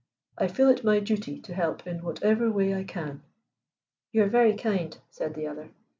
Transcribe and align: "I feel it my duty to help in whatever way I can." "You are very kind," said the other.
"I 0.35 0.47
feel 0.47 0.67
it 0.69 0.83
my 0.83 0.99
duty 0.99 1.39
to 1.41 1.53
help 1.53 1.85
in 1.85 2.01
whatever 2.01 2.49
way 2.49 2.73
I 2.73 2.83
can." 2.83 3.21
"You 4.11 4.23
are 4.23 4.29
very 4.29 4.55
kind," 4.55 4.97
said 5.11 5.35
the 5.35 5.45
other. 5.45 5.69